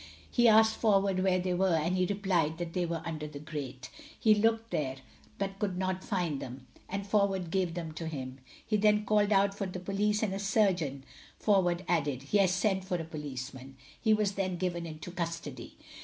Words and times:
He 0.31 0.47
asked 0.47 0.77
Forward 0.77 1.19
where 1.19 1.37
they 1.37 1.53
were, 1.53 1.75
and 1.75 1.95
he 1.95 2.07
replied 2.07 2.57
that 2.57 2.73
they 2.73 2.87
were 2.87 3.03
under 3.05 3.27
the 3.27 3.37
grate. 3.37 3.91
He 4.19 4.33
looked 4.33 4.71
there, 4.71 4.95
but 5.37 5.59
could 5.59 5.77
not 5.77 6.03
find 6.03 6.41
them, 6.41 6.65
and 6.89 7.05
Forward 7.05 7.43
then 7.43 7.49
gave 7.51 7.73
them 7.75 7.91
to 7.91 8.07
him. 8.07 8.39
He 8.65 8.77
then 8.77 9.05
called 9.05 9.31
out 9.31 9.51
to 9.51 9.57
send 9.59 9.73
for 9.73 9.77
the 9.77 9.85
police 9.85 10.23
and 10.23 10.33
a 10.33 10.39
surgeon. 10.39 11.03
Forward 11.37 11.85
added, 11.87 12.23
"Yes; 12.31 12.51
send 12.51 12.83
for 12.83 12.97
a 12.97 13.03
policeman." 13.05 13.77
He 14.01 14.11
was 14.11 14.31
then 14.31 14.57
given 14.57 14.87
into 14.87 15.11
custody. 15.11 15.77